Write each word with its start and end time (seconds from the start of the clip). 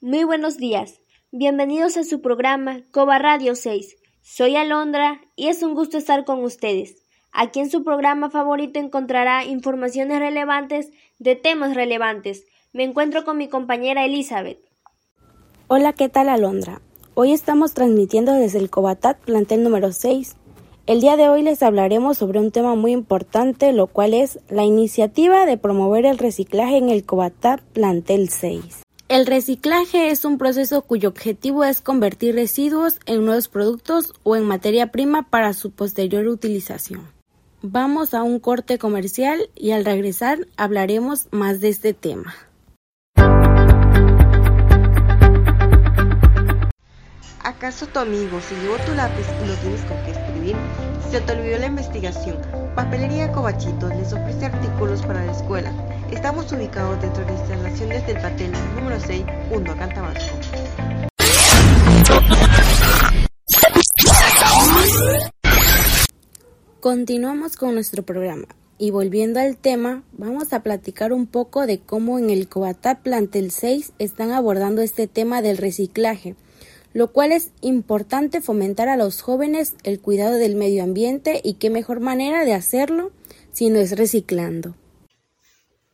Muy 0.00 0.24
buenos 0.24 0.58
días. 0.58 1.00
Bienvenidos 1.32 1.96
a 1.96 2.04
su 2.04 2.20
programa 2.20 2.82
Coba 2.92 3.18
Radio 3.18 3.56
6. 3.56 3.96
Soy 4.22 4.56
Alondra 4.56 5.20
y 5.34 5.48
es 5.48 5.62
un 5.62 5.74
gusto 5.74 5.98
estar 5.98 6.24
con 6.24 6.44
ustedes. 6.44 7.04
Aquí 7.32 7.60
en 7.60 7.70
su 7.70 7.82
programa 7.82 8.30
favorito 8.30 8.78
encontrará 8.78 9.44
informaciones 9.44 10.20
relevantes 10.20 10.90
de 11.18 11.34
temas 11.34 11.74
relevantes. 11.74 12.44
Me 12.72 12.84
encuentro 12.84 13.24
con 13.24 13.38
mi 13.38 13.48
compañera 13.48 14.04
Elizabeth. 14.04 14.58
Hola, 15.66 15.92
¿qué 15.92 16.08
tal 16.08 16.28
Alondra? 16.28 16.80
Hoy 17.14 17.32
estamos 17.32 17.74
transmitiendo 17.74 18.32
desde 18.32 18.58
el 18.58 18.70
Cobatat 18.70 19.18
plantel 19.18 19.62
número 19.62 19.92
6. 19.92 20.36
El 20.86 21.00
día 21.00 21.16
de 21.16 21.30
hoy 21.30 21.42
les 21.42 21.62
hablaremos 21.62 22.18
sobre 22.18 22.38
un 22.38 22.50
tema 22.50 22.74
muy 22.74 22.92
importante, 22.92 23.72
lo 23.72 23.86
cual 23.86 24.12
es 24.12 24.38
la 24.50 24.64
iniciativa 24.64 25.46
de 25.46 25.56
promover 25.56 26.04
el 26.04 26.18
reciclaje 26.18 26.76
en 26.76 26.90
el 26.90 27.06
Cobatat 27.06 27.62
plantel 27.72 28.28
6. 28.28 28.82
El 29.08 29.24
reciclaje 29.24 30.10
es 30.10 30.26
un 30.26 30.36
proceso 30.36 30.82
cuyo 30.82 31.08
objetivo 31.08 31.64
es 31.64 31.80
convertir 31.80 32.34
residuos 32.34 32.98
en 33.06 33.24
nuevos 33.24 33.48
productos 33.48 34.12
o 34.24 34.36
en 34.36 34.44
materia 34.44 34.92
prima 34.92 35.30
para 35.30 35.54
su 35.54 35.70
posterior 35.70 36.28
utilización. 36.28 37.00
Vamos 37.62 38.12
a 38.12 38.22
un 38.22 38.38
corte 38.38 38.76
comercial 38.76 39.48
y 39.54 39.70
al 39.70 39.86
regresar 39.86 40.46
hablaremos 40.58 41.28
más 41.30 41.62
de 41.62 41.70
este 41.70 41.94
tema. 41.94 42.34
¿Acaso 47.42 47.86
tu 47.86 47.98
amigo 47.98 48.38
se 48.40 48.54
llevó 48.60 48.76
tu 48.84 48.94
lápiz 48.94 49.26
y 49.42 49.46
no 49.46 49.54
tienes 49.54 49.80
con 49.82 49.96
qué 50.04 50.23
escribir? 50.44 50.56
Se 51.10 51.32
olvidó 51.32 51.58
la 51.58 51.66
investigación. 51.66 52.36
Papelería 52.74 53.30
Cobachitos 53.32 53.90
les 53.94 54.12
ofrece 54.12 54.46
artículos 54.46 55.02
para 55.02 55.24
la 55.24 55.32
escuela 55.32 55.72
Estamos 56.10 56.52
ubicados 56.52 57.00
dentro 57.00 57.24
de 57.24 57.32
las 57.32 57.40
instalaciones 57.40 58.06
del 58.06 58.16
patel 58.20 58.52
número 58.76 59.00
6, 59.00 59.24
junto 59.50 59.72
a 59.72 59.76
Cantabasco. 59.76 60.36
Continuamos 66.80 67.56
con 67.56 67.74
nuestro 67.74 68.02
programa 68.02 68.46
y 68.78 68.90
volviendo 68.90 69.40
al 69.40 69.56
tema, 69.56 70.02
vamos 70.12 70.52
a 70.52 70.62
platicar 70.62 71.12
un 71.12 71.26
poco 71.26 71.66
de 71.66 71.80
cómo 71.80 72.18
en 72.18 72.30
el 72.30 72.48
Coatá 72.48 73.00
Plantel 73.02 73.50
6 73.50 73.92
están 73.98 74.30
abordando 74.30 74.82
este 74.82 75.06
tema 75.06 75.42
del 75.42 75.56
reciclaje, 75.56 76.36
lo 76.94 77.12
cual 77.12 77.32
es 77.32 77.50
importante 77.60 78.40
fomentar 78.40 78.88
a 78.88 78.96
los 78.96 79.20
jóvenes 79.20 79.74
el 79.82 80.00
cuidado 80.00 80.36
del 80.36 80.54
medio 80.54 80.84
ambiente 80.84 81.40
y 81.44 81.54
qué 81.54 81.68
mejor 81.68 82.00
manera 82.00 82.44
de 82.44 82.54
hacerlo 82.54 83.10
si 83.52 83.68
no 83.68 83.80
es 83.80 83.98
reciclando. 83.98 84.76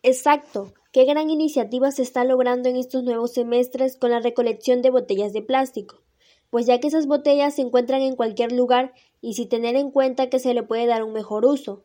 Exacto. 0.02 0.72
Qué 0.92 1.04
gran 1.04 1.30
iniciativa 1.30 1.90
se 1.90 2.02
está 2.02 2.24
logrando 2.24 2.68
en 2.68 2.76
estos 2.76 3.02
nuevos 3.02 3.32
semestres 3.32 3.96
con 3.96 4.10
la 4.10 4.20
recolección 4.20 4.82
de 4.82 4.90
botellas 4.90 5.32
de 5.32 5.40
plástico, 5.40 6.02
pues 6.50 6.66
ya 6.66 6.80
que 6.80 6.88
esas 6.88 7.06
botellas 7.06 7.54
se 7.54 7.62
encuentran 7.62 8.02
en 8.02 8.16
cualquier 8.16 8.52
lugar 8.52 8.92
y 9.20 9.34
sin 9.34 9.48
tener 9.48 9.76
en 9.76 9.90
cuenta 9.90 10.28
que 10.28 10.38
se 10.38 10.52
le 10.52 10.62
puede 10.62 10.86
dar 10.86 11.02
un 11.02 11.12
mejor 11.12 11.46
uso. 11.46 11.84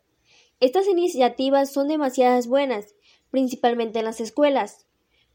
Estas 0.60 0.88
iniciativas 0.88 1.72
son 1.72 1.88
demasiadas 1.88 2.48
buenas, 2.48 2.96
principalmente 3.30 4.00
en 4.00 4.06
las 4.06 4.20
escuelas. 4.20 4.86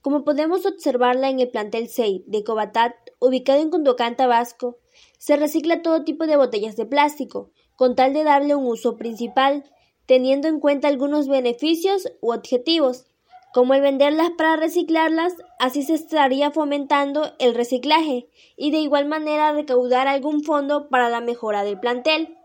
Como 0.02 0.24
podemos 0.24 0.64
observarla 0.64 1.28
en 1.28 1.40
el 1.40 1.50
plantel 1.50 1.88
6 1.88 2.22
de 2.26 2.42
Cobatat, 2.42 2.94
ubicado 3.18 3.60
en 3.60 3.70
Cundocán, 3.70 4.16
Tabasco, 4.16 4.78
se 5.18 5.36
recicla 5.36 5.82
todo 5.82 6.04
tipo 6.04 6.26
de 6.26 6.36
botellas 6.36 6.76
de 6.76 6.86
plástico, 6.86 7.50
con 7.76 7.94
tal 7.96 8.14
de 8.14 8.24
darle 8.24 8.54
un 8.54 8.66
uso 8.66 8.96
principal, 8.96 9.64
teniendo 10.06 10.48
en 10.48 10.58
cuenta 10.58 10.88
algunos 10.88 11.28
beneficios 11.28 12.10
u 12.20 12.32
objetivos, 12.32 13.06
como 13.52 13.74
el 13.74 13.82
venderlas 13.82 14.30
para 14.38 14.56
reciclarlas, 14.56 15.34
así 15.58 15.82
se 15.82 15.94
estaría 15.94 16.50
fomentando 16.50 17.32
el 17.38 17.54
reciclaje 17.54 18.28
y 18.56 18.70
de 18.70 18.78
igual 18.78 19.06
manera 19.06 19.52
recaudar 19.52 20.08
algún 20.08 20.44
fondo 20.44 20.88
para 20.88 21.10
la 21.10 21.20
mejora 21.20 21.64
del 21.64 21.78
plantel. 21.78 22.36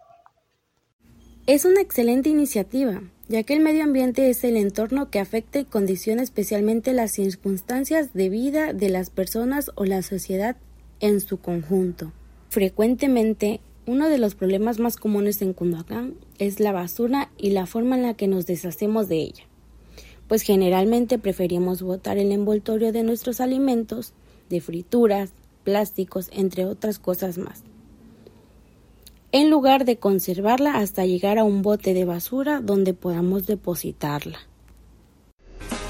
Es 1.47 1.63
una 1.63 1.79
excelente 1.79 2.29
iniciativa, 2.29 3.03
ya 3.27 3.43
que 3.43 3.53
el 3.53 3.59
medio 3.59 3.83
ambiente 3.83 4.29
es 4.29 4.43
el 4.43 4.55
entorno 4.55 5.09
que 5.09 5.19
afecta 5.19 5.59
y 5.59 5.65
condiciona 5.65 6.21
especialmente 6.21 6.93
las 6.93 7.11
circunstancias 7.11 8.13
de 8.13 8.29
vida 8.29 8.73
de 8.73 8.89
las 8.89 9.09
personas 9.09 9.71
o 9.75 9.85
la 9.85 10.01
sociedad 10.01 10.57
en 10.99 11.19
su 11.21 11.37
conjunto. 11.37 12.11
Frecuentemente, 12.49 13.61
uno 13.87 14.09
de 14.09 14.17
los 14.17 14.35
problemas 14.35 14.79
más 14.79 14.97
comunes 14.97 15.41
en 15.41 15.53
Cunduacán 15.53 16.15
es 16.39 16.59
la 16.59 16.71
basura 16.71 17.29
y 17.37 17.51
la 17.51 17.65
forma 17.65 17.95
en 17.95 18.03
la 18.03 18.13
que 18.13 18.27
nos 18.27 18.45
deshacemos 18.45 19.07
de 19.09 19.17
ella, 19.17 19.43
pues 20.27 20.41
generalmente 20.41 21.19
preferimos 21.19 21.81
botar 21.81 22.17
el 22.17 22.31
envoltorio 22.31 22.91
de 22.91 23.03
nuestros 23.03 23.41
alimentos, 23.41 24.13
de 24.49 24.61
frituras, 24.61 25.31
plásticos, 25.63 26.29
entre 26.31 26.65
otras 26.65 26.99
cosas 26.99 27.37
más, 27.37 27.63
en 29.35 29.49
lugar 29.49 29.83
de 29.83 29.97
conservarla 29.99 30.77
hasta 30.77 31.03
llegar 31.05 31.37
a 31.39 31.43
un 31.43 31.61
bote 31.61 31.93
de 31.93 32.05
basura 32.05 32.61
donde 32.61 32.93
podamos 32.93 33.45
depositarla. 33.45 34.39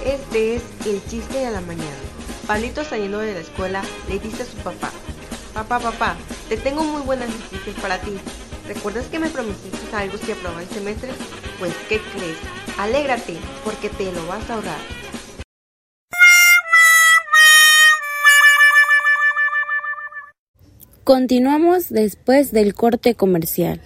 Este 0.04 0.56
es 0.56 0.64
el 0.88 1.00
chiste 1.06 1.38
de 1.38 1.52
la 1.52 1.62
mañana. 1.62 1.96
Pablito 2.48 2.84
saliendo 2.84 3.20
de 3.20 3.36
la 3.36 3.42
escuela 3.42 3.84
le 4.10 4.18
dice 4.18 4.42
a 4.42 4.46
su 4.48 4.58
papá, 4.58 4.92
Papá, 5.54 5.80
papá, 5.80 6.18
te 6.50 6.58
tengo 6.58 6.84
muy 6.84 7.04
buenas 7.04 7.30
noticias 7.30 7.80
para 7.84 8.02
ti. 8.02 8.14
¿Recuerdas 8.68 9.06
que 9.10 9.20
me 9.20 9.30
prometiste 9.30 9.96
algo 9.96 10.18
si 10.18 10.32
aprobas 10.32 10.64
el 10.64 10.70
semestre? 10.70 11.12
Pues, 11.60 11.72
¿qué 11.88 12.00
crees? 12.00 12.38
Alégrate, 12.80 13.38
porque 13.64 13.90
te 13.90 14.12
lo 14.12 14.26
vas 14.26 14.50
a 14.50 14.56
ahorrar. 14.56 15.05
Continuamos 21.06 21.90
después 21.90 22.52
del 22.52 22.74
corte 22.74 23.14
comercial. 23.14 23.80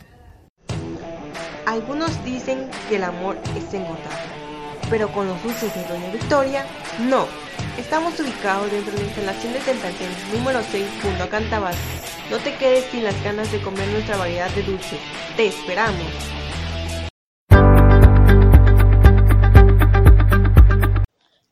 Algunos 1.66 2.24
dicen 2.24 2.70
que 2.88 2.96
el 2.96 3.04
amor 3.04 3.38
es 3.58 3.74
engordar, 3.74 4.24
pero 4.90 5.12
con 5.12 5.28
los 5.28 5.44
dulces 5.44 5.76
de 5.76 5.84
Doña 5.84 6.14
Victoria, 6.14 6.66
no. 7.10 7.28
Estamos 7.78 8.18
ubicados 8.22 8.72
dentro 8.72 8.94
de 8.94 9.00
la 9.00 9.04
instalación 9.04 9.52
de 9.52 9.60
tentación 9.60 10.10
número 10.34 10.62
6 10.64 10.88
junto 11.02 11.24
a 11.24 11.28
Cantabas. 11.28 11.76
No 12.32 12.38
te 12.38 12.56
quedes 12.56 12.86
sin 12.86 13.04
las 13.04 13.22
ganas 13.22 13.52
de 13.52 13.62
comer 13.64 13.90
nuestra 13.90 14.16
variedad 14.16 14.50
de 14.52 14.64
dulces. 14.64 15.00
Te 15.36 15.48
esperamos. 15.48 16.08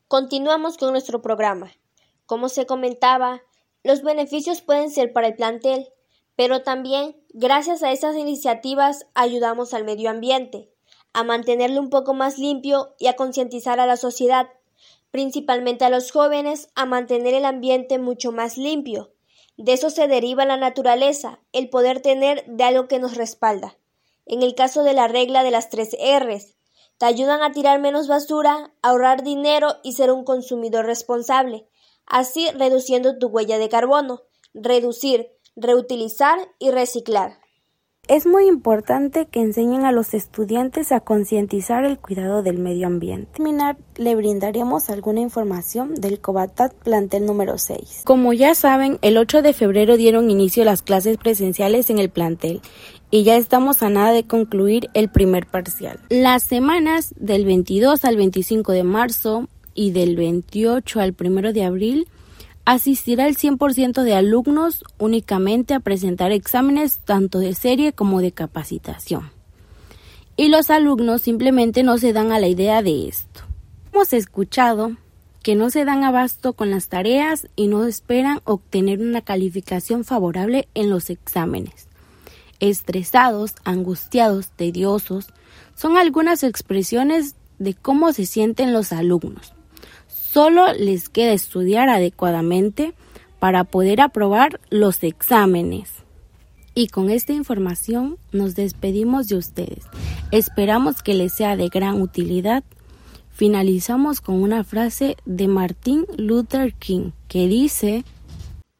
Continuamos 0.08 0.78
con 0.78 0.92
nuestro 0.92 1.20
programa. 1.20 1.70
Como 2.24 2.48
se 2.48 2.64
comentaba, 2.64 3.42
los 3.82 4.02
beneficios 4.02 4.60
pueden 4.60 4.90
ser 4.90 5.12
para 5.12 5.28
el 5.28 5.36
plantel, 5.36 5.88
pero 6.36 6.62
también, 6.62 7.16
gracias 7.30 7.82
a 7.82 7.92
estas 7.92 8.16
iniciativas, 8.16 9.06
ayudamos 9.14 9.74
al 9.74 9.84
medio 9.84 10.10
ambiente, 10.10 10.70
a 11.12 11.24
mantenerlo 11.24 11.80
un 11.80 11.90
poco 11.90 12.14
más 12.14 12.38
limpio 12.38 12.94
y 12.98 13.06
a 13.08 13.16
concientizar 13.16 13.80
a 13.80 13.86
la 13.86 13.96
sociedad 13.96 14.48
principalmente 15.10 15.84
a 15.84 15.90
los 15.90 16.10
jóvenes, 16.10 16.68
a 16.74 16.86
mantener 16.86 17.34
el 17.34 17.44
ambiente 17.44 17.98
mucho 17.98 18.32
más 18.32 18.58
limpio. 18.58 19.12
De 19.56 19.72
eso 19.72 19.90
se 19.90 20.06
deriva 20.06 20.44
la 20.44 20.56
naturaleza, 20.56 21.40
el 21.52 21.68
poder 21.68 22.00
tener 22.00 22.44
de 22.46 22.64
algo 22.64 22.86
que 22.88 22.98
nos 22.98 23.16
respalda. 23.16 23.76
En 24.26 24.42
el 24.42 24.54
caso 24.54 24.84
de 24.84 24.92
la 24.92 25.08
regla 25.08 25.42
de 25.42 25.50
las 25.50 25.70
tres 25.70 25.96
R's, 25.98 26.54
te 26.98 27.06
ayudan 27.06 27.42
a 27.42 27.52
tirar 27.52 27.80
menos 27.80 28.08
basura, 28.08 28.72
ahorrar 28.82 29.22
dinero 29.22 29.76
y 29.82 29.92
ser 29.92 30.10
un 30.10 30.24
consumidor 30.24 30.84
responsable, 30.84 31.66
así 32.08 32.48
reduciendo 32.56 33.18
tu 33.18 33.28
huella 33.28 33.58
de 33.58 33.68
carbono, 33.68 34.22
reducir, 34.54 35.28
reutilizar 35.56 36.38
y 36.58 36.70
reciclar. 36.70 37.38
Es 38.08 38.24
muy 38.24 38.46
importante 38.46 39.26
que 39.26 39.40
enseñen 39.40 39.84
a 39.84 39.92
los 39.92 40.14
estudiantes 40.14 40.92
a 40.92 41.00
concientizar 41.00 41.84
el 41.84 41.98
cuidado 41.98 42.42
del 42.42 42.56
medio 42.56 42.86
ambiente. 42.86 43.30
terminar, 43.34 43.76
le 43.96 44.14
brindaremos 44.14 44.88
alguna 44.88 45.20
información 45.20 45.94
del 45.94 46.18
Cobatat 46.18 46.72
plantel 46.72 47.26
número 47.26 47.58
6. 47.58 48.04
Como 48.06 48.32
ya 48.32 48.54
saben, 48.54 48.98
el 49.02 49.18
8 49.18 49.42
de 49.42 49.52
febrero 49.52 49.98
dieron 49.98 50.30
inicio 50.30 50.64
las 50.64 50.80
clases 50.80 51.18
presenciales 51.18 51.90
en 51.90 51.98
el 51.98 52.08
plantel 52.08 52.62
y 53.10 53.24
ya 53.24 53.36
estamos 53.36 53.82
a 53.82 53.90
nada 53.90 54.12
de 54.12 54.26
concluir 54.26 54.88
el 54.94 55.10
primer 55.10 55.46
parcial. 55.46 56.00
Las 56.08 56.44
semanas 56.44 57.12
del 57.18 57.44
22 57.44 58.06
al 58.06 58.16
25 58.16 58.72
de 58.72 58.84
marzo 58.84 59.48
y 59.78 59.92
del 59.92 60.16
28 60.16 60.98
al 60.98 61.14
1 61.16 61.52
de 61.52 61.62
abril 61.62 62.08
asistirá 62.64 63.28
el 63.28 63.36
100% 63.36 64.02
de 64.02 64.12
alumnos 64.12 64.82
únicamente 64.98 65.72
a 65.72 65.78
presentar 65.78 66.32
exámenes 66.32 66.98
tanto 67.04 67.38
de 67.38 67.54
serie 67.54 67.92
como 67.92 68.20
de 68.20 68.32
capacitación. 68.32 69.30
Y 70.36 70.48
los 70.48 70.70
alumnos 70.70 71.22
simplemente 71.22 71.84
no 71.84 71.96
se 71.96 72.12
dan 72.12 72.32
a 72.32 72.40
la 72.40 72.48
idea 72.48 72.82
de 72.82 73.06
esto. 73.06 73.42
Hemos 73.92 74.12
escuchado 74.12 74.96
que 75.44 75.54
no 75.54 75.70
se 75.70 75.84
dan 75.84 76.02
abasto 76.02 76.54
con 76.54 76.72
las 76.72 76.88
tareas 76.88 77.46
y 77.54 77.68
no 77.68 77.86
esperan 77.86 78.40
obtener 78.42 78.98
una 78.98 79.20
calificación 79.20 80.02
favorable 80.02 80.66
en 80.74 80.90
los 80.90 81.08
exámenes. 81.08 81.86
Estresados, 82.58 83.54
angustiados, 83.62 84.50
tediosos, 84.50 85.28
son 85.76 85.96
algunas 85.96 86.42
expresiones 86.42 87.36
de 87.60 87.74
cómo 87.74 88.12
se 88.12 88.26
sienten 88.26 88.72
los 88.72 88.90
alumnos. 88.90 89.52
Solo 90.30 90.74
les 90.74 91.08
queda 91.08 91.32
estudiar 91.32 91.88
adecuadamente 91.88 92.92
para 93.38 93.64
poder 93.64 94.02
aprobar 94.02 94.60
los 94.68 95.02
exámenes. 95.02 95.90
Y 96.74 96.88
con 96.88 97.08
esta 97.08 97.32
información 97.32 98.18
nos 98.30 98.54
despedimos 98.54 99.28
de 99.28 99.36
ustedes. 99.36 99.84
Esperamos 100.30 101.02
que 101.02 101.14
les 101.14 101.32
sea 101.32 101.56
de 101.56 101.68
gran 101.68 102.02
utilidad. 102.02 102.62
Finalizamos 103.30 104.20
con 104.20 104.42
una 104.42 104.64
frase 104.64 105.16
de 105.24 105.48
Martin 105.48 106.04
Luther 106.18 106.74
King 106.74 107.12
que 107.26 107.46
dice, 107.46 108.04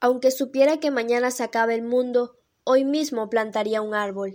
Aunque 0.01 0.31
supiera 0.31 0.81
que 0.81 0.91
mañana 0.91 1.31
se 1.31 1.45
acabe 1.45 1.75
el 1.75 1.83
mundo, 1.83 2.37
hoy 2.65 2.85
mismo 2.85 3.31
plantaría 3.31 3.81
un 3.81 3.95
árbol. 3.95 4.35